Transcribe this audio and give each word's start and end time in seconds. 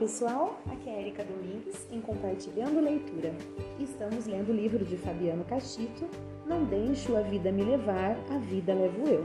pessoal, 0.00 0.58
aqui 0.72 0.88
é 0.88 0.98
Erika 0.98 1.22
Domingues 1.22 1.86
em 1.92 2.00
Compartilhando 2.00 2.80
Leitura. 2.80 3.34
Estamos 3.78 4.24
lendo 4.24 4.48
o 4.48 4.54
livro 4.54 4.82
de 4.82 4.96
Fabiano 4.96 5.44
Cachito, 5.44 6.08
Não 6.46 6.64
Deixo 6.64 7.14
a 7.14 7.20
Vida 7.20 7.52
Me 7.52 7.62
Levar, 7.62 8.16
a 8.30 8.38
Vida 8.38 8.72
Levo 8.72 9.06
Eu. 9.06 9.24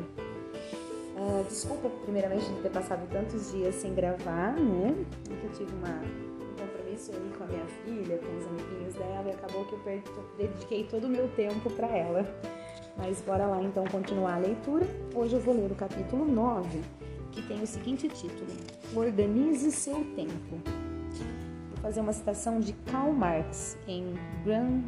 Uh, 1.15 1.45
desculpa, 1.47 1.89
primeiramente, 2.03 2.43
de 2.43 2.61
ter 2.61 2.71
passado 2.71 3.07
tantos 3.09 3.53
dias 3.53 3.73
sem 3.75 3.95
gravar, 3.95 4.51
né? 4.57 4.93
Porque 5.23 5.45
eu 5.45 5.51
tive 5.53 5.71
uma, 5.77 5.95
um 5.95 6.55
compromisso 6.59 7.13
aí 7.13 7.31
com 7.37 7.45
a 7.45 7.47
minha 7.47 7.65
filha, 7.85 8.17
com 8.17 8.37
os 8.37 8.45
amiguinhos 8.45 8.93
dela, 8.95 9.23
e 9.27 9.31
acabou 9.31 9.63
que 9.63 9.75
eu 9.75 10.23
dediquei 10.37 10.83
todo 10.83 11.05
o 11.05 11.09
meu 11.09 11.29
tempo 11.37 11.69
para 11.69 11.87
ela. 11.87 12.25
Mas 12.97 13.21
bora 13.21 13.47
lá 13.47 13.63
então 13.63 13.85
continuar 13.85 14.35
a 14.35 14.39
leitura. 14.39 14.85
Hoje 15.15 15.35
eu 15.35 15.39
vou 15.39 15.55
ler 15.55 15.71
o 15.71 15.75
capítulo 15.75 16.25
9 16.25 16.81
que 17.35 17.41
tem 17.41 17.61
o 17.61 17.67
seguinte 17.67 18.07
título: 18.07 18.49
Organize 18.95 19.73
seu 19.73 20.05
tempo. 20.15 20.55
Vou 21.69 21.77
fazer 21.81 21.99
uma 21.99 22.13
citação 22.13 22.61
de 22.61 22.71
Karl 22.71 23.11
Marx 23.11 23.77
em 23.85 24.13
Grand. 24.45 24.83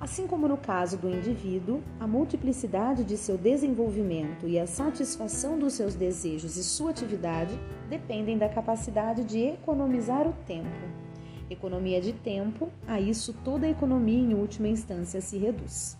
Assim 0.00 0.26
como 0.26 0.48
no 0.48 0.56
caso 0.56 0.96
do 0.96 1.10
indivíduo, 1.10 1.82
a 2.00 2.06
multiplicidade 2.06 3.04
de 3.04 3.18
seu 3.18 3.36
desenvolvimento 3.36 4.48
e 4.48 4.58
a 4.58 4.66
satisfação 4.66 5.58
dos 5.58 5.74
seus 5.74 5.94
desejos 5.94 6.56
e 6.56 6.64
sua 6.64 6.90
atividade 6.90 7.54
dependem 7.90 8.38
da 8.38 8.48
capacidade 8.48 9.22
de 9.22 9.40
economizar 9.40 10.26
o 10.26 10.32
tempo. 10.46 10.70
Economia 11.50 12.00
de 12.00 12.14
tempo, 12.14 12.70
a 12.88 12.98
isso 12.98 13.34
toda 13.44 13.66
a 13.66 13.70
economia 13.70 14.18
em 14.18 14.32
última 14.32 14.68
instância 14.68 15.20
se 15.20 15.36
reduz. 15.36 15.98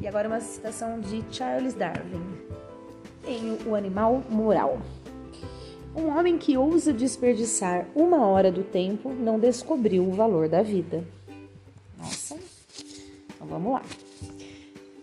E 0.00 0.06
agora 0.08 0.26
uma 0.26 0.40
citação 0.40 0.98
de 0.98 1.24
Charles 1.30 1.74
Darwin 1.74 2.58
em 3.28 3.58
O 3.68 3.74
Animal 3.74 4.22
Moral. 4.30 4.78
Um 5.94 6.08
homem 6.08 6.38
que 6.38 6.56
ousa 6.56 6.92
desperdiçar 6.92 7.86
uma 7.94 8.26
hora 8.26 8.50
do 8.50 8.62
tempo 8.62 9.12
não 9.12 9.38
descobriu 9.38 10.04
o 10.04 10.12
valor 10.12 10.48
da 10.48 10.62
vida. 10.62 11.04
Nossa, 11.98 12.36
então 13.34 13.46
vamos 13.46 13.72
lá. 13.72 13.82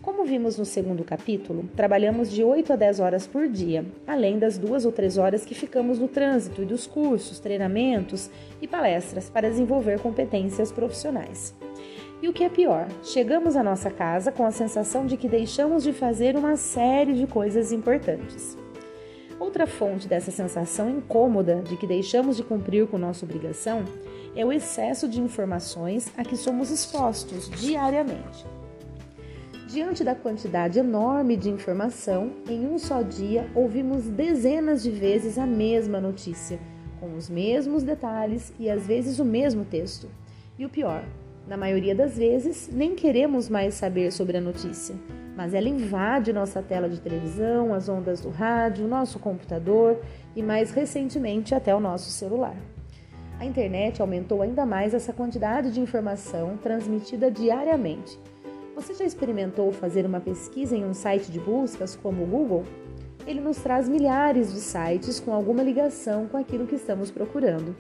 Como 0.01 0.23
vimos 0.23 0.57
no 0.57 0.65
segundo 0.65 1.03
capítulo, 1.03 1.67
trabalhamos 1.75 2.31
de 2.31 2.43
8 2.43 2.73
a 2.73 2.75
10 2.75 2.99
horas 2.99 3.27
por 3.27 3.47
dia, 3.47 3.85
além 4.05 4.37
das 4.37 4.57
duas 4.57 4.85
ou 4.85 4.91
três 4.91 5.17
horas 5.17 5.43
que 5.43 5.55
ficamos 5.55 5.99
no 5.99 6.07
trânsito 6.07 6.61
e 6.61 6.65
dos 6.65 6.85
cursos, 6.85 7.39
treinamentos 7.39 8.29
e 8.61 8.67
palestras 8.67 9.29
para 9.29 9.49
desenvolver 9.49 9.99
competências 9.99 10.71
profissionais. 10.71 11.55
E 12.25 12.27
o 12.27 12.33
que 12.33 12.43
é 12.43 12.49
pior, 12.49 12.87
chegamos 13.03 13.55
à 13.55 13.61
nossa 13.61 13.91
casa 13.91 14.31
com 14.31 14.47
a 14.47 14.51
sensação 14.51 15.05
de 15.05 15.15
que 15.15 15.29
deixamos 15.29 15.83
de 15.83 15.93
fazer 15.93 16.35
uma 16.35 16.55
série 16.55 17.13
de 17.13 17.27
coisas 17.27 17.71
importantes. 17.71 18.57
Outra 19.39 19.67
fonte 19.67 20.07
dessa 20.07 20.31
sensação 20.31 20.89
incômoda 20.89 21.61
de 21.61 21.77
que 21.77 21.85
deixamos 21.85 22.35
de 22.35 22.43
cumprir 22.43 22.87
com 22.87 22.97
nossa 22.97 23.23
obrigação 23.23 23.85
é 24.35 24.43
o 24.43 24.51
excesso 24.51 25.07
de 25.07 25.21
informações 25.21 26.11
a 26.17 26.23
que 26.23 26.35
somos 26.35 26.71
expostos 26.71 27.47
diariamente. 27.47 28.43
Diante 29.67 30.03
da 30.03 30.15
quantidade 30.15 30.79
enorme 30.79 31.37
de 31.37 31.51
informação, 31.51 32.31
em 32.49 32.65
um 32.65 32.79
só 32.79 33.03
dia 33.03 33.47
ouvimos 33.53 34.05
dezenas 34.05 34.81
de 34.81 34.89
vezes 34.89 35.37
a 35.37 35.45
mesma 35.45 36.01
notícia, 36.01 36.59
com 36.99 37.13
os 37.13 37.29
mesmos 37.29 37.83
detalhes 37.83 38.51
e 38.59 38.67
às 38.67 38.87
vezes 38.87 39.19
o 39.19 39.25
mesmo 39.25 39.63
texto. 39.63 40.09
E 40.57 40.65
o 40.65 40.69
pior, 40.69 41.03
na 41.47 41.55
maioria 41.55 41.93
das 41.93 42.17
vezes, 42.17 42.69
nem 42.71 42.95
queremos 42.95 43.47
mais 43.49 43.75
saber 43.75 44.11
sobre 44.11 44.37
a 44.37 44.41
notícia, 44.41 44.95
mas 45.35 45.53
ela 45.53 45.69
invade 45.69 46.33
nossa 46.33 46.61
tela 46.61 46.89
de 46.89 46.99
televisão, 46.99 47.73
as 47.73 47.87
ondas 47.87 48.21
do 48.21 48.29
rádio, 48.29 48.87
nosso 48.87 49.19
computador 49.19 49.99
e, 50.35 50.41
mais 50.41 50.71
recentemente, 50.71 51.53
até 51.53 51.75
o 51.75 51.79
nosso 51.79 52.09
celular. 52.09 52.55
A 53.39 53.45
internet 53.45 54.01
aumentou 54.01 54.41
ainda 54.41 54.65
mais 54.65 54.93
essa 54.93 55.13
quantidade 55.13 55.71
de 55.71 55.79
informação 55.79 56.57
transmitida 56.57 57.29
diariamente. 57.29 58.17
Você 58.75 58.93
já 58.93 59.05
experimentou 59.05 59.71
fazer 59.71 60.05
uma 60.05 60.19
pesquisa 60.19 60.75
em 60.75 60.83
um 60.83 60.93
site 60.93 61.31
de 61.31 61.39
buscas 61.39 61.95
como 61.95 62.23
o 62.23 62.27
Google? 62.27 62.63
Ele 63.27 63.41
nos 63.41 63.57
traz 63.57 63.87
milhares 63.87 64.53
de 64.53 64.59
sites 64.59 65.19
com 65.19 65.33
alguma 65.33 65.63
ligação 65.63 66.27
com 66.27 66.37
aquilo 66.37 66.65
que 66.65 66.75
estamos 66.75 67.11
procurando. 67.11 67.75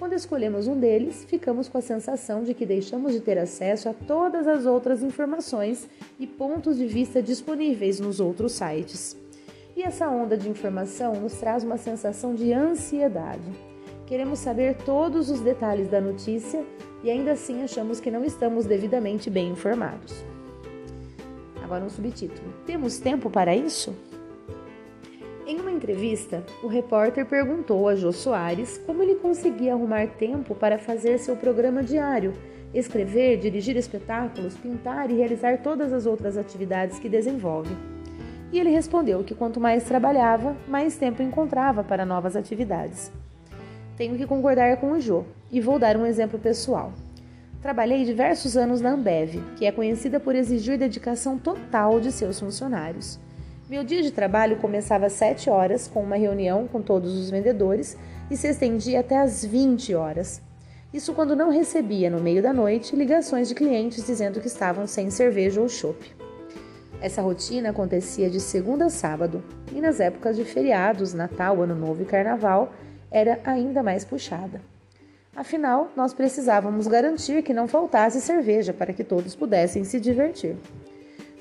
Quando 0.00 0.14
escolhemos 0.14 0.66
um 0.66 0.80
deles, 0.80 1.26
ficamos 1.28 1.68
com 1.68 1.76
a 1.76 1.82
sensação 1.82 2.42
de 2.42 2.54
que 2.54 2.64
deixamos 2.64 3.12
de 3.12 3.20
ter 3.20 3.36
acesso 3.36 3.86
a 3.86 3.92
todas 3.92 4.48
as 4.48 4.64
outras 4.64 5.02
informações 5.02 5.86
e 6.18 6.26
pontos 6.26 6.78
de 6.78 6.86
vista 6.86 7.22
disponíveis 7.22 8.00
nos 8.00 8.18
outros 8.18 8.52
sites. 8.52 9.14
E 9.76 9.82
essa 9.82 10.08
onda 10.08 10.38
de 10.38 10.48
informação 10.48 11.20
nos 11.20 11.34
traz 11.34 11.64
uma 11.64 11.76
sensação 11.76 12.34
de 12.34 12.50
ansiedade. 12.50 13.52
Queremos 14.06 14.38
saber 14.38 14.74
todos 14.86 15.28
os 15.28 15.40
detalhes 15.40 15.88
da 15.88 16.00
notícia 16.00 16.64
e 17.04 17.10
ainda 17.10 17.32
assim 17.32 17.62
achamos 17.62 18.00
que 18.00 18.10
não 18.10 18.24
estamos 18.24 18.64
devidamente 18.64 19.28
bem 19.28 19.50
informados. 19.50 20.24
Agora 21.62 21.84
um 21.84 21.90
subtítulo: 21.90 22.54
Temos 22.64 22.98
tempo 22.98 23.28
para 23.28 23.54
isso? 23.54 23.94
Entrevista, 25.80 26.44
o 26.62 26.66
repórter 26.66 27.24
perguntou 27.24 27.88
a 27.88 27.96
Jô 27.96 28.12
Soares 28.12 28.76
como 28.84 29.02
ele 29.02 29.14
conseguia 29.14 29.72
arrumar 29.72 30.06
tempo 30.08 30.54
para 30.54 30.78
fazer 30.78 31.16
seu 31.16 31.34
programa 31.34 31.82
diário, 31.82 32.34
escrever, 32.74 33.38
dirigir 33.38 33.78
espetáculos, 33.78 34.54
pintar 34.58 35.10
e 35.10 35.14
realizar 35.14 35.62
todas 35.62 35.90
as 35.90 36.04
outras 36.04 36.36
atividades 36.36 36.98
que 36.98 37.08
desenvolve. 37.08 37.74
E 38.52 38.60
ele 38.60 38.68
respondeu 38.68 39.24
que 39.24 39.34
quanto 39.34 39.58
mais 39.58 39.84
trabalhava, 39.84 40.54
mais 40.68 40.98
tempo 40.98 41.22
encontrava 41.22 41.82
para 41.82 42.04
novas 42.04 42.36
atividades. 42.36 43.10
Tenho 43.96 44.18
que 44.18 44.26
concordar 44.26 44.76
com 44.76 44.92
o 44.92 45.00
Jô 45.00 45.24
e 45.50 45.62
vou 45.62 45.78
dar 45.78 45.96
um 45.96 46.04
exemplo 46.04 46.38
pessoal. 46.38 46.92
Trabalhei 47.62 48.04
diversos 48.04 48.54
anos 48.54 48.82
na 48.82 48.90
Ambev, 48.90 49.42
que 49.56 49.64
é 49.64 49.72
conhecida 49.72 50.20
por 50.20 50.34
exigir 50.34 50.76
dedicação 50.76 51.38
total 51.38 51.98
de 52.00 52.12
seus 52.12 52.38
funcionários. 52.38 53.18
Meu 53.70 53.84
dia 53.84 54.02
de 54.02 54.10
trabalho 54.10 54.56
começava 54.56 55.06
às 55.06 55.12
7 55.12 55.48
horas, 55.48 55.86
com 55.86 56.02
uma 56.02 56.16
reunião 56.16 56.66
com 56.66 56.82
todos 56.82 57.16
os 57.16 57.30
vendedores, 57.30 57.96
e 58.28 58.36
se 58.36 58.48
estendia 58.48 58.98
até 58.98 59.16
às 59.16 59.44
20 59.44 59.94
horas. 59.94 60.42
Isso 60.92 61.14
quando 61.14 61.36
não 61.36 61.50
recebia, 61.50 62.10
no 62.10 62.20
meio 62.20 62.42
da 62.42 62.52
noite, 62.52 62.96
ligações 62.96 63.46
de 63.46 63.54
clientes 63.54 64.04
dizendo 64.04 64.40
que 64.40 64.48
estavam 64.48 64.88
sem 64.88 65.08
cerveja 65.08 65.60
ou 65.60 65.68
chopp. 65.68 66.04
Essa 67.00 67.22
rotina 67.22 67.70
acontecia 67.70 68.28
de 68.28 68.40
segunda 68.40 68.86
a 68.86 68.90
sábado, 68.90 69.40
e 69.72 69.80
nas 69.80 70.00
épocas 70.00 70.34
de 70.34 70.44
feriados, 70.44 71.14
Natal, 71.14 71.62
Ano 71.62 71.76
Novo 71.76 72.02
e 72.02 72.06
Carnaval, 72.06 72.72
era 73.08 73.38
ainda 73.44 73.84
mais 73.84 74.04
puxada. 74.04 74.60
Afinal, 75.36 75.92
nós 75.94 76.12
precisávamos 76.12 76.88
garantir 76.88 77.40
que 77.44 77.54
não 77.54 77.68
faltasse 77.68 78.20
cerveja 78.20 78.72
para 78.72 78.92
que 78.92 79.04
todos 79.04 79.36
pudessem 79.36 79.84
se 79.84 80.00
divertir. 80.00 80.56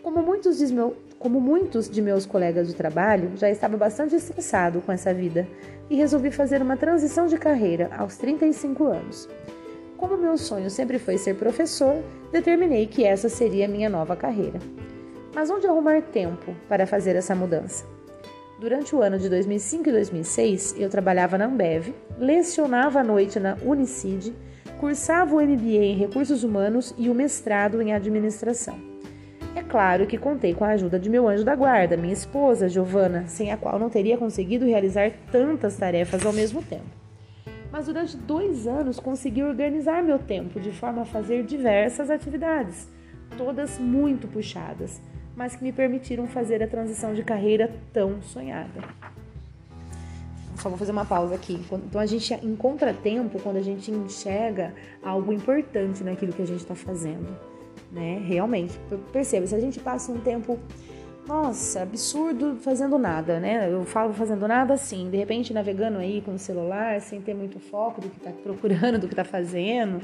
Como 0.03 0.21
muitos, 0.21 0.61
como 1.19 1.41
muitos 1.41 1.89
de 1.89 2.01
meus 2.01 2.25
colegas 2.25 2.69
de 2.69 2.73
trabalho, 2.73 3.33
já 3.35 3.49
estava 3.49 3.75
bastante 3.75 4.15
estressado 4.15 4.79
com 4.81 4.91
essa 4.91 5.13
vida 5.13 5.45
e 5.89 5.95
resolvi 5.95 6.31
fazer 6.31 6.61
uma 6.61 6.77
transição 6.77 7.27
de 7.27 7.37
carreira 7.37 7.89
aos 7.97 8.17
35 8.17 8.85
anos. 8.85 9.29
Como 9.97 10.15
meu 10.15 10.37
sonho 10.37 10.69
sempre 10.69 10.97
foi 10.97 11.17
ser 11.17 11.35
professor, 11.35 12.01
determinei 12.31 12.87
que 12.87 13.03
essa 13.03 13.27
seria 13.27 13.65
a 13.65 13.67
minha 13.67 13.89
nova 13.89 14.15
carreira. 14.15 14.59
Mas 15.35 15.49
onde 15.49 15.67
arrumar 15.67 16.01
tempo 16.01 16.55
para 16.69 16.87
fazer 16.87 17.17
essa 17.17 17.35
mudança? 17.35 17.85
Durante 18.57 18.95
o 18.95 19.01
ano 19.01 19.19
de 19.19 19.27
2005 19.29 19.89
e 19.89 19.91
2006, 19.91 20.75
eu 20.77 20.89
trabalhava 20.89 21.37
na 21.37 21.45
Ambev, 21.45 21.93
lecionava 22.17 23.01
à 23.01 23.03
noite 23.03 23.39
na 23.39 23.57
Unicid, 23.63 24.33
cursava 24.79 25.35
o 25.35 25.41
MBA 25.41 25.83
em 25.83 25.97
Recursos 25.97 26.43
Humanos 26.45 26.93
e 26.97 27.09
o 27.09 27.13
mestrado 27.13 27.81
em 27.81 27.93
Administração. 27.93 28.88
Claro 29.69 30.07
que 30.07 30.17
contei 30.17 30.51
com 30.55 30.65
a 30.65 30.69
ajuda 30.69 30.99
de 30.99 31.11
meu 31.11 31.27
anjo 31.27 31.45
da 31.45 31.55
guarda, 31.55 31.95
minha 31.95 32.11
esposa, 32.11 32.67
Giovana, 32.67 33.27
sem 33.27 33.51
a 33.51 33.57
qual 33.57 33.77
não 33.77 33.87
teria 33.87 34.17
conseguido 34.17 34.65
realizar 34.65 35.11
tantas 35.31 35.77
tarefas 35.77 36.25
ao 36.25 36.33
mesmo 36.33 36.63
tempo. 36.63 36.89
Mas 37.71 37.85
durante 37.85 38.17
dois 38.17 38.65
anos 38.65 38.99
consegui 38.99 39.43
organizar 39.43 40.01
meu 40.01 40.17
tempo 40.17 40.59
de 40.59 40.71
forma 40.71 41.03
a 41.03 41.05
fazer 41.05 41.43
diversas 41.43 42.09
atividades, 42.09 42.87
todas 43.37 43.77
muito 43.77 44.27
puxadas, 44.27 44.99
mas 45.35 45.55
que 45.55 45.63
me 45.63 45.71
permitiram 45.71 46.25
fazer 46.25 46.63
a 46.63 46.67
transição 46.67 47.13
de 47.13 47.21
carreira 47.21 47.71
tão 47.93 48.23
sonhada. 48.23 48.81
Só 50.55 50.67
vou 50.67 50.79
fazer 50.79 50.91
uma 50.91 51.05
pausa 51.05 51.35
aqui. 51.35 51.63
Então 51.71 52.01
a 52.01 52.07
gente 52.07 52.33
encontra 52.43 52.91
tempo 52.91 53.39
quando 53.39 53.57
a 53.57 53.61
gente 53.61 53.91
enxerga 53.91 54.73
algo 55.03 55.31
importante 55.31 56.03
naquilo 56.03 56.33
que 56.33 56.41
a 56.41 56.47
gente 56.47 56.61
está 56.61 56.73
fazendo 56.73 57.58
né? 57.91 58.21
Realmente, 58.25 58.79
perceba, 59.11 59.47
se 59.47 59.55
a 59.55 59.59
gente 59.59 59.79
passa 59.79 60.11
um 60.11 60.19
tempo, 60.19 60.59
nossa, 61.27 61.81
absurdo 61.81 62.57
fazendo 62.61 62.97
nada, 62.97 63.39
né? 63.39 63.71
Eu 63.71 63.83
falo 63.85 64.13
fazendo 64.13 64.47
nada 64.47 64.73
assim, 64.73 65.09
de 65.09 65.17
repente 65.17 65.53
navegando 65.53 65.97
aí 65.97 66.21
com 66.21 66.33
o 66.33 66.39
celular, 66.39 67.01
sem 67.01 67.21
ter 67.21 67.33
muito 67.33 67.59
foco 67.59 68.01
do 68.01 68.09
que 68.09 68.19
tá 68.19 68.31
procurando, 68.43 68.99
do 68.99 69.07
que 69.07 69.15
tá 69.15 69.23
fazendo, 69.23 70.01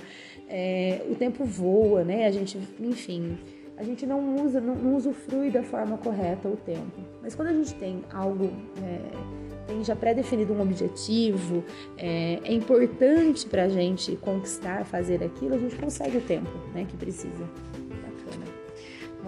é, 0.48 1.02
o 1.10 1.16
tempo 1.16 1.44
voa, 1.44 2.04
né? 2.04 2.28
A 2.28 2.32
gente, 2.32 2.58
enfim, 2.80 3.38
a 3.78 3.84
gente 3.84 4.06
não 4.06 4.36
usa, 4.44 4.62
não, 4.62 4.76
não 4.76 4.96
usufrui 4.96 5.50
da 5.50 5.64
forma 5.64 5.98
correta 5.98 6.48
o 6.48 6.56
tempo. 6.58 7.02
Mas 7.22 7.36
quando 7.36 7.50
a 7.50 7.54
gente 7.54 7.74
tem 7.76 8.04
algo 8.12 8.52
é, 8.82 9.46
tem 9.68 9.84
já 9.84 9.96
pré-definido 9.96 10.54
um 10.54 10.62
objetivo, 10.62 11.64
é, 11.98 12.40
é 12.44 12.54
importante 12.54 13.46
para 13.48 13.64
a 13.64 13.70
gente 13.70 14.16
conquistar, 14.18 14.86
fazer 14.86 15.24
aquilo, 15.24 15.56
a 15.56 15.58
gente 15.58 15.76
consegue 15.76 16.18
o 16.18 16.22
tempo 16.22 16.52
né, 16.74 16.86
que 16.88 16.96
precisa. 16.96 17.46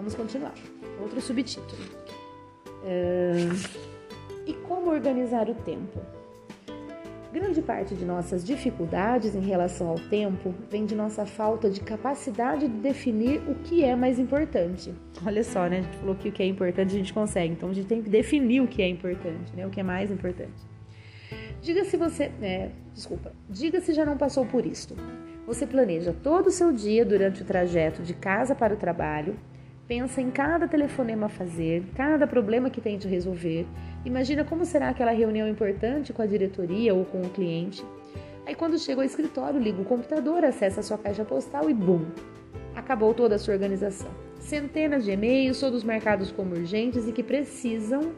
Vamos 0.07 0.15
continuar. 0.15 0.53
Outro 1.01 1.19
subtítulo. 1.19 1.81
É, 2.85 3.33
e 4.45 4.53
como 4.53 4.89
organizar 4.89 5.49
o 5.49 5.53
tempo? 5.53 5.99
Grande 7.33 7.61
parte 7.61 7.93
de 7.93 8.05
nossas 8.05 8.41
dificuldades 8.41 9.35
em 9.35 9.41
relação 9.41 9.89
ao 9.89 9.99
tempo 9.99 10.55
vem 10.69 10.85
de 10.85 10.95
nossa 10.95 11.25
falta 11.25 11.69
de 11.69 11.81
capacidade 11.81 12.69
de 12.69 12.77
definir 12.77 13.41
o 13.49 13.55
que 13.55 13.83
é 13.83 13.97
mais 13.97 14.17
importante. 14.17 14.93
Olha 15.25 15.43
só, 15.43 15.67
né? 15.67 15.79
A 15.79 15.81
gente 15.81 15.97
falou 15.97 16.15
que 16.15 16.29
o 16.29 16.31
que 16.31 16.41
é 16.41 16.45
importante 16.45 16.95
a 16.95 16.97
gente 16.97 17.13
consegue, 17.13 17.51
então 17.51 17.69
a 17.69 17.73
gente 17.73 17.87
tem 17.87 18.01
que 18.01 18.09
definir 18.09 18.61
o 18.61 18.67
que 18.67 18.81
é 18.81 18.87
importante, 18.87 19.53
né? 19.57 19.67
O 19.67 19.69
que 19.69 19.81
é 19.81 19.83
mais 19.83 20.09
importante. 20.09 20.55
Diga 21.61 21.83
se 21.83 21.97
você, 21.97 22.31
é, 22.41 22.69
desculpa, 22.93 23.33
diga 23.49 23.81
se 23.81 23.91
já 23.91 24.05
não 24.05 24.15
passou 24.15 24.45
por 24.45 24.65
isto. 24.65 24.95
Você 25.45 25.67
planeja 25.67 26.15
todo 26.23 26.47
o 26.47 26.51
seu 26.51 26.71
dia 26.71 27.03
durante 27.03 27.41
o 27.41 27.45
trajeto 27.45 28.01
de 28.01 28.13
casa 28.13 28.55
para 28.55 28.73
o 28.73 28.77
trabalho, 28.77 29.37
pensa 29.87 30.21
em 30.21 30.29
cada 30.29 30.67
telefonema 30.67 31.27
a 31.27 31.29
fazer, 31.29 31.83
cada 31.95 32.27
problema 32.27 32.69
que 32.69 32.81
tem 32.81 32.97
de 32.97 33.07
resolver 33.07 33.65
Imagina 34.07 34.45
como 34.45 34.63
será 34.63 34.87
aquela 34.87 35.11
reunião 35.11 35.49
importante 35.49 36.13
com 36.13 36.21
a 36.21 36.25
diretoria 36.25 36.95
ou 36.95 37.03
com 37.03 37.21
o 37.21 37.29
cliente. 37.29 37.83
Aí 38.45 38.55
quando 38.55 38.79
chega 38.79 39.01
ao 39.01 39.05
escritório, 39.05 39.59
liga 39.59 39.81
o 39.81 39.83
computador, 39.83 40.45
acessa 40.45 40.79
a 40.79 40.83
sua 40.83 40.97
caixa 40.97 41.25
postal 41.25 41.69
e 41.69 41.73
bum! 41.73 42.05
Acabou 42.73 43.13
toda 43.13 43.35
a 43.35 43.37
sua 43.37 43.55
organização. 43.55 44.09
Centenas 44.39 45.03
de 45.03 45.11
e-mails, 45.11 45.59
todos 45.59 45.83
marcados 45.83 46.31
como 46.31 46.55
urgentes 46.55 47.05
e 47.05 47.11
que 47.11 47.21
precisam, 47.21 48.13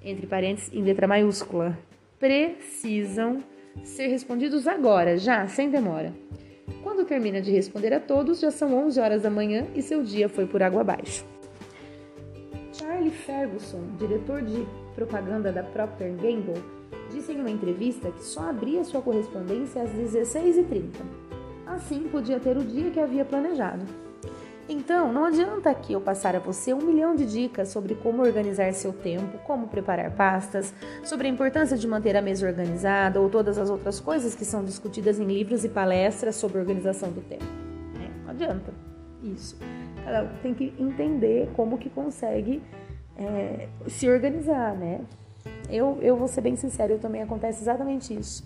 entre 0.00 0.26
parênteses, 0.26 0.72
em 0.72 0.82
letra 0.82 1.06
maiúscula, 1.06 1.78
precisam 2.18 3.44
ser 3.82 4.06
respondidos 4.06 4.66
agora, 4.66 5.18
já, 5.18 5.46
sem 5.48 5.68
demora. 5.68 6.14
Quando 7.04 7.20
termina 7.20 7.42
de 7.42 7.50
responder 7.50 7.92
a 7.92 8.00
todos, 8.00 8.40
já 8.40 8.50
são 8.50 8.74
11 8.86 8.98
horas 8.98 9.20
da 9.20 9.28
manhã 9.28 9.66
e 9.74 9.82
seu 9.82 10.02
dia 10.02 10.26
foi 10.26 10.46
por 10.46 10.62
água 10.62 10.80
abaixo. 10.80 11.22
Charlie 12.72 13.10
Ferguson, 13.10 13.82
diretor 13.98 14.40
de 14.40 14.66
propaganda 14.94 15.52
da 15.52 15.62
Procter 15.62 16.14
Gamble, 16.14 16.64
disse 17.10 17.32
em 17.32 17.40
uma 17.40 17.50
entrevista 17.50 18.10
que 18.10 18.24
só 18.24 18.48
abria 18.48 18.82
sua 18.84 19.02
correspondência 19.02 19.82
às 19.82 19.90
16h30. 19.90 20.92
Assim, 21.66 22.08
podia 22.10 22.40
ter 22.40 22.56
o 22.56 22.64
dia 22.64 22.90
que 22.90 22.98
havia 22.98 23.26
planejado. 23.26 23.84
Então, 24.68 25.12
não 25.12 25.26
adianta 25.26 25.68
aqui 25.68 25.92
eu 25.92 26.00
passar 26.00 26.34
a 26.34 26.38
você 26.38 26.72
um 26.72 26.80
milhão 26.80 27.14
de 27.14 27.26
dicas 27.26 27.68
sobre 27.68 27.94
como 27.94 28.22
organizar 28.22 28.72
seu 28.72 28.94
tempo, 28.94 29.36
como 29.44 29.68
preparar 29.68 30.10
pastas, 30.12 30.72
sobre 31.02 31.26
a 31.26 31.30
importância 31.30 31.76
de 31.76 31.86
manter 31.86 32.16
a 32.16 32.22
mesa 32.22 32.46
organizada 32.46 33.20
ou 33.20 33.28
todas 33.28 33.58
as 33.58 33.68
outras 33.68 34.00
coisas 34.00 34.34
que 34.34 34.44
são 34.44 34.64
discutidas 34.64 35.18
em 35.18 35.26
livros 35.26 35.64
e 35.64 35.68
palestras 35.68 36.36
sobre 36.36 36.58
organização 36.58 37.10
do 37.10 37.20
tempo. 37.20 37.44
É, 38.02 38.24
não 38.24 38.30
adianta 38.30 38.72
isso. 39.22 39.58
Ela 40.06 40.30
tem 40.42 40.54
que 40.54 40.72
entender 40.78 41.50
como 41.54 41.76
que 41.76 41.90
consegue 41.90 42.62
é, 43.18 43.68
se 43.86 44.08
organizar, 44.08 44.74
né? 44.74 45.02
Eu, 45.68 45.98
eu 46.00 46.16
vou 46.16 46.28
ser 46.28 46.40
bem 46.40 46.56
sincera, 46.56 46.92
eu 46.92 46.98
também 46.98 47.22
acontece 47.22 47.62
exatamente 47.62 48.14
isso. 48.14 48.44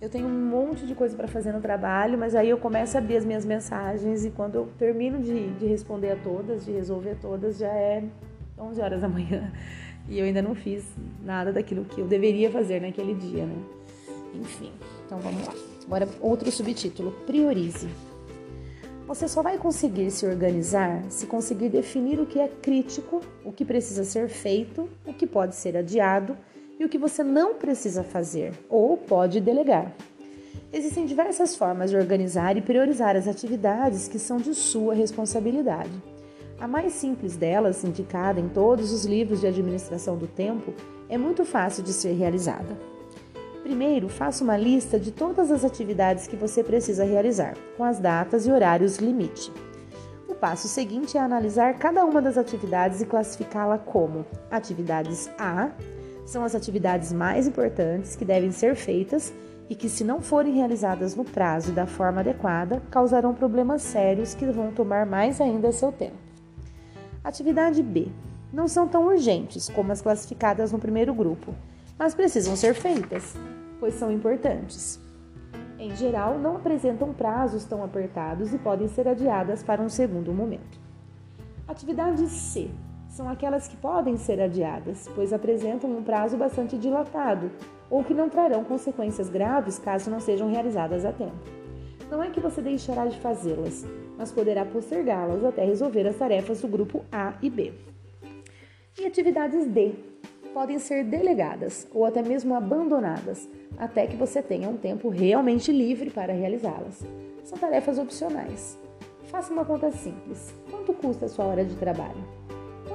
Eu 0.00 0.08
tenho 0.08 0.26
um 0.26 0.30
monte 0.30 0.86
de 0.86 0.94
coisa 0.94 1.14
para 1.14 1.28
fazer 1.28 1.52
no 1.52 1.60
trabalho, 1.60 2.16
mas 2.16 2.34
aí 2.34 2.48
eu 2.48 2.56
começo 2.56 2.96
a 2.96 3.00
abrir 3.00 3.18
as 3.18 3.24
minhas 3.24 3.44
mensagens 3.44 4.24
e 4.24 4.30
quando 4.30 4.54
eu 4.54 4.68
termino 4.78 5.18
de, 5.20 5.50
de 5.50 5.66
responder 5.66 6.12
a 6.12 6.16
todas, 6.16 6.64
de 6.64 6.72
resolver 6.72 7.16
todas, 7.20 7.58
já 7.58 7.68
é 7.68 8.02
11 8.58 8.80
horas 8.80 9.02
da 9.02 9.08
manhã 9.08 9.52
e 10.08 10.18
eu 10.18 10.24
ainda 10.24 10.40
não 10.40 10.54
fiz 10.54 10.86
nada 11.22 11.52
daquilo 11.52 11.84
que 11.84 12.00
eu 12.00 12.06
deveria 12.06 12.50
fazer 12.50 12.80
naquele 12.80 13.12
dia, 13.12 13.44
né? 13.44 13.56
Enfim, 14.34 14.72
então 15.04 15.18
vamos 15.18 15.46
lá. 15.46 15.52
Agora, 15.84 16.08
outro 16.20 16.50
subtítulo: 16.50 17.12
Priorize. 17.26 17.88
Você 19.06 19.28
só 19.28 19.42
vai 19.42 19.58
conseguir 19.58 20.10
se 20.12 20.24
organizar 20.24 21.02
se 21.10 21.26
conseguir 21.26 21.68
definir 21.68 22.20
o 22.20 22.26
que 22.26 22.38
é 22.38 22.48
crítico, 22.48 23.20
o 23.44 23.52
que 23.52 23.64
precisa 23.64 24.04
ser 24.04 24.28
feito, 24.28 24.88
o 25.04 25.12
que 25.12 25.26
pode 25.26 25.56
ser 25.56 25.76
adiado 25.76 26.38
e 26.80 26.84
o 26.84 26.88
que 26.88 26.96
você 26.96 27.22
não 27.22 27.54
precisa 27.54 28.02
fazer 28.02 28.54
ou 28.70 28.96
pode 28.96 29.38
delegar. 29.38 29.92
Existem 30.72 31.04
diversas 31.04 31.54
formas 31.54 31.90
de 31.90 31.96
organizar 31.96 32.56
e 32.56 32.62
priorizar 32.62 33.16
as 33.16 33.28
atividades 33.28 34.08
que 34.08 34.18
são 34.18 34.38
de 34.38 34.54
sua 34.54 34.94
responsabilidade. 34.94 35.90
A 36.58 36.66
mais 36.66 36.94
simples 36.94 37.36
delas, 37.36 37.84
indicada 37.84 38.40
em 38.40 38.48
todos 38.48 38.92
os 38.92 39.04
livros 39.04 39.40
de 39.40 39.46
administração 39.46 40.16
do 40.16 40.26
tempo, 40.26 40.72
é 41.08 41.18
muito 41.18 41.44
fácil 41.44 41.82
de 41.82 41.92
ser 41.92 42.12
realizada. 42.12 42.78
Primeiro, 43.62 44.08
faça 44.08 44.42
uma 44.42 44.56
lista 44.56 44.98
de 44.98 45.10
todas 45.10 45.50
as 45.50 45.64
atividades 45.64 46.26
que 46.26 46.36
você 46.36 46.64
precisa 46.64 47.04
realizar, 47.04 47.56
com 47.76 47.84
as 47.84 47.98
datas 47.98 48.46
e 48.46 48.50
horários 48.50 48.96
limite. 48.96 49.52
O 50.28 50.34
passo 50.34 50.66
seguinte 50.66 51.18
é 51.18 51.20
analisar 51.20 51.78
cada 51.78 52.04
uma 52.04 52.22
das 52.22 52.38
atividades 52.38 53.02
e 53.02 53.06
classificá-la 53.06 53.76
como 53.76 54.24
atividades 54.50 55.28
A, 55.38 55.70
são 56.30 56.44
as 56.44 56.54
atividades 56.54 57.12
mais 57.12 57.46
importantes 57.46 58.16
que 58.16 58.24
devem 58.24 58.50
ser 58.50 58.74
feitas 58.74 59.32
e 59.68 59.74
que, 59.74 59.88
se 59.88 60.04
não 60.04 60.20
forem 60.20 60.54
realizadas 60.54 61.14
no 61.14 61.24
prazo 61.24 61.70
e 61.70 61.74
da 61.74 61.86
forma 61.86 62.20
adequada, 62.20 62.82
causarão 62.90 63.34
problemas 63.34 63.82
sérios 63.82 64.34
que 64.34 64.46
vão 64.46 64.72
tomar 64.72 65.06
mais 65.06 65.40
ainda 65.40 65.72
seu 65.72 65.92
tempo. 65.92 66.16
Atividade 67.22 67.82
B. 67.82 68.08
Não 68.52 68.66
são 68.66 68.88
tão 68.88 69.06
urgentes 69.06 69.68
como 69.68 69.92
as 69.92 70.00
classificadas 70.00 70.72
no 70.72 70.78
primeiro 70.78 71.14
grupo, 71.14 71.54
mas 71.98 72.14
precisam 72.14 72.56
ser 72.56 72.74
feitas 72.74 73.36
pois 73.80 73.94
são 73.94 74.12
importantes. 74.12 75.00
Em 75.78 75.96
geral, 75.96 76.38
não 76.38 76.56
apresentam 76.56 77.14
prazos 77.14 77.64
tão 77.64 77.82
apertados 77.82 78.52
e 78.52 78.58
podem 78.58 78.86
ser 78.86 79.08
adiadas 79.08 79.62
para 79.62 79.80
um 79.80 79.88
segundo 79.88 80.32
momento. 80.32 80.78
Atividades 81.66 82.30
C 82.30 82.70
são 83.10 83.28
aquelas 83.28 83.66
que 83.66 83.76
podem 83.76 84.16
ser 84.16 84.40
adiadas, 84.40 85.08
pois 85.14 85.32
apresentam 85.32 85.90
um 85.90 86.02
prazo 86.02 86.36
bastante 86.36 86.78
dilatado 86.78 87.50
ou 87.90 88.04
que 88.04 88.14
não 88.14 88.28
trarão 88.28 88.62
consequências 88.62 89.28
graves 89.28 89.78
caso 89.78 90.10
não 90.10 90.20
sejam 90.20 90.48
realizadas 90.48 91.04
a 91.04 91.12
tempo. 91.12 91.34
Não 92.08 92.22
é 92.22 92.30
que 92.30 92.40
você 92.40 92.62
deixará 92.62 93.06
de 93.06 93.18
fazê-las, 93.18 93.84
mas 94.16 94.32
poderá 94.32 94.64
postergá-las 94.64 95.44
até 95.44 95.64
resolver 95.64 96.06
as 96.06 96.16
tarefas 96.16 96.60
do 96.60 96.68
grupo 96.68 97.04
A 97.10 97.34
e 97.42 97.50
B. 97.50 97.72
E 98.98 99.06
atividades 99.06 99.66
D 99.66 99.92
podem 100.54 100.78
ser 100.78 101.04
delegadas 101.04 101.86
ou 101.92 102.04
até 102.04 102.22
mesmo 102.22 102.54
abandonadas, 102.54 103.48
até 103.76 104.06
que 104.06 104.16
você 104.16 104.42
tenha 104.42 104.68
um 104.68 104.76
tempo 104.76 105.08
realmente 105.08 105.72
livre 105.72 106.10
para 106.10 106.32
realizá-las. 106.32 107.04
São 107.44 107.58
tarefas 107.58 107.98
opcionais. 107.98 108.78
Faça 109.26 109.52
uma 109.52 109.64
conta 109.64 109.90
simples. 109.90 110.52
Quanto 110.70 110.92
custa 110.92 111.26
a 111.26 111.28
sua 111.28 111.44
hora 111.44 111.64
de 111.64 111.76
trabalho? 111.76 112.39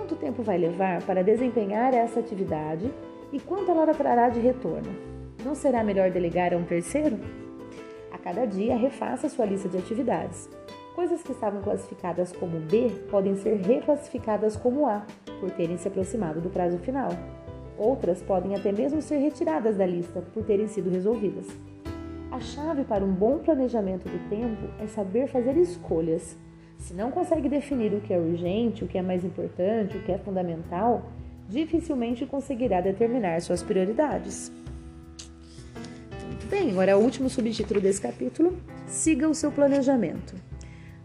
Quanto 0.05 0.21
tempo 0.21 0.43
vai 0.43 0.55
levar 0.55 1.01
para 1.01 1.24
desempenhar 1.24 1.91
essa 1.91 2.19
atividade 2.19 2.93
e 3.33 3.39
quanto 3.39 3.71
ela 3.71 3.91
trará 3.91 4.29
de 4.29 4.39
retorno? 4.39 4.95
Não 5.43 5.55
será 5.55 5.83
melhor 5.83 6.12
delegar 6.12 6.53
a 6.53 6.57
um 6.57 6.63
terceiro? 6.63 7.17
A 8.12 8.17
cada 8.19 8.45
dia, 8.45 8.77
refaça 8.77 9.27
sua 9.27 9.45
lista 9.45 9.67
de 9.67 9.79
atividades. 9.79 10.47
Coisas 10.93 11.24
que 11.24 11.31
estavam 11.31 11.59
classificadas 11.63 12.31
como 12.31 12.59
B 12.59 12.91
podem 13.09 13.35
ser 13.35 13.55
reclassificadas 13.55 14.55
como 14.55 14.88
A, 14.88 15.07
por 15.39 15.50
terem 15.50 15.75
se 15.75 15.88
aproximado 15.88 16.39
do 16.39 16.51
prazo 16.51 16.77
final. 16.77 17.09
Outras 17.75 18.21
podem 18.21 18.53
até 18.53 18.71
mesmo 18.71 19.01
ser 19.01 19.17
retiradas 19.17 19.75
da 19.75 19.88
lista 19.88 20.21
por 20.35 20.43
terem 20.43 20.67
sido 20.67 20.91
resolvidas. 20.91 21.47
A 22.31 22.39
chave 22.39 22.83
para 22.83 23.03
um 23.03 23.12
bom 23.12 23.39
planejamento 23.39 24.07
do 24.07 24.29
tempo 24.29 24.71
é 24.79 24.85
saber 24.85 25.27
fazer 25.29 25.57
escolhas. 25.57 26.38
Se 26.77 26.94
não 26.94 27.12
consegue 27.12 27.50
definir 27.50 27.94
o 27.94 28.01
que 28.01 28.13
é 28.13 28.17
urgente, 28.17 28.84
o 28.84 28.88
que 28.88 28.98
é 28.98 29.01
mais 29.01 29.24
importante, 29.24 29.98
o 29.98 30.03
que 30.03 30.12
é 30.12 30.17
fundamental, 30.17 31.10
dificilmente 31.48 32.25
conseguirá 32.25 32.82
determinar 32.82 33.41
suas 33.41 33.63
prioridades. 33.63 34.51
Bem, 36.50 36.72
agora 36.72 36.91
é 36.91 36.96
o 36.96 37.00
último 37.00 37.29
subtítulo 37.29 37.82
desse 37.82 38.01
capítulo: 38.01 38.58
siga 38.88 39.27
o 39.27 39.34
seu 39.34 39.51
planejamento. 39.51 40.36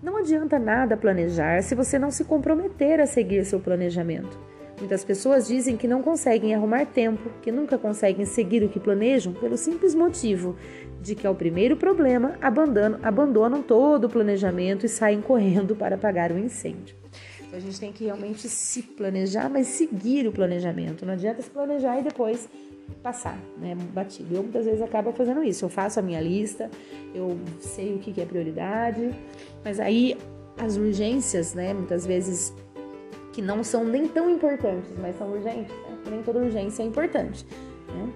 Não 0.02 0.16
adianta 0.16 0.58
nada 0.58 0.96
planejar 0.96 1.62
se 1.62 1.74
você 1.74 1.98
não 1.98 2.10
se 2.10 2.24
comprometer 2.24 3.00
a 3.00 3.06
seguir 3.06 3.44
seu 3.44 3.60
planejamento. 3.60 4.38
Muitas 4.80 5.04
pessoas 5.04 5.46
dizem 5.46 5.76
que 5.76 5.86
não 5.86 6.02
conseguem 6.02 6.54
arrumar 6.54 6.86
tempo, 6.86 7.30
que 7.42 7.52
nunca 7.52 7.76
conseguem 7.76 8.24
seguir 8.24 8.64
o 8.64 8.68
que 8.68 8.80
planejam 8.80 9.34
pelo 9.34 9.56
simples 9.56 9.94
motivo 9.94 10.56
de 11.02 11.14
que 11.14 11.26
ao 11.26 11.34
primeiro 11.34 11.76
problema 11.76 12.38
abandonam, 12.40 13.62
todo 13.62 14.04
o 14.04 14.08
planejamento 14.08 14.86
e 14.86 14.88
saem 14.88 15.20
correndo 15.20 15.76
para 15.76 15.96
apagar 15.96 16.32
o 16.32 16.38
incêndio. 16.38 16.96
Então 17.40 17.58
a 17.58 17.60
gente 17.60 17.78
tem 17.78 17.92
que 17.92 18.04
realmente 18.04 18.48
se 18.48 18.82
planejar, 18.82 19.50
mas 19.50 19.66
seguir 19.66 20.26
o 20.26 20.32
planejamento. 20.32 21.04
Não 21.04 21.12
adianta 21.12 21.42
se 21.42 21.50
planejar 21.50 21.98
e 22.00 22.02
depois 22.02 22.48
passar, 23.02 23.38
né, 23.58 23.76
batido. 23.92 24.34
Eu 24.34 24.42
muitas 24.42 24.64
vezes 24.64 24.80
acabo 24.80 25.12
fazendo 25.12 25.42
isso. 25.44 25.64
Eu 25.64 25.68
faço 25.68 26.00
a 26.00 26.02
minha 26.02 26.20
lista, 26.20 26.70
eu 27.14 27.38
sei 27.60 27.94
o 27.94 27.98
que 27.98 28.18
é 28.20 28.24
prioridade, 28.24 29.10
mas 29.64 29.78
aí 29.78 30.16
as 30.58 30.76
urgências, 30.76 31.54
né, 31.54 31.74
muitas 31.74 32.06
vezes 32.06 32.54
que 33.32 33.40
não 33.40 33.62
são 33.62 33.84
nem 33.84 34.08
tão 34.08 34.28
importantes, 34.28 34.90
mas 34.98 35.16
são 35.16 35.30
urgentes. 35.30 35.74
Né? 35.74 35.98
Nem 36.10 36.22
toda 36.22 36.40
urgência 36.40 36.82
é 36.82 36.86
importante. 36.86 37.46
Né? 37.88 38.12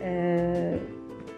é, 0.00 0.78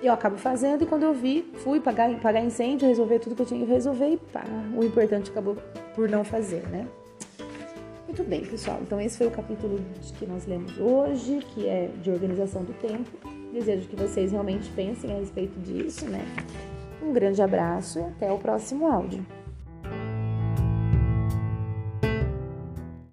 eu 0.03 0.13
acabo 0.13 0.37
fazendo 0.37 0.83
e 0.83 0.87
quando 0.87 1.03
eu 1.03 1.13
vi, 1.13 1.51
fui 1.57 1.81
pagar, 1.81 2.11
pagar 2.21 2.41
incêndio, 2.41 2.89
resolver 2.89 3.19
tudo 3.19 3.35
que 3.35 3.43
eu 3.43 3.47
tinha 3.47 3.65
que 3.65 3.71
resolver 3.71 4.09
e 4.09 4.17
pá, 4.17 4.45
o 4.75 4.85
importante 4.85 5.31
acabou 5.31 5.57
por 5.95 6.09
não 6.09 6.25
fazer, 6.25 6.67
né? 6.69 6.87
Muito 8.07 8.25
bem, 8.25 8.45
pessoal. 8.45 8.79
Então 8.83 9.01
esse 9.01 9.19
foi 9.19 9.27
o 9.27 9.31
capítulo 9.31 9.79
que 10.19 10.27
nós 10.27 10.47
lemos 10.47 10.79
hoje, 10.79 11.41
que 11.55 11.69
é 11.69 11.91
de 12.03 12.11
organização 12.11 12.65
do 12.65 12.73
tempo. 12.75 13.11
Desejo 13.53 13.89
que 13.89 13.97
vocês 13.97 14.33
realmente 14.33 14.71
pensem 14.71 15.13
a 15.13 15.19
respeito 15.19 15.59
disso, 15.61 16.07
né? 16.07 16.25
Um 17.03 17.13
grande 17.13 17.43
abraço 17.43 17.99
e 17.99 18.03
até 18.03 18.33
o 18.33 18.39
próximo 18.39 18.87
áudio. 18.87 19.25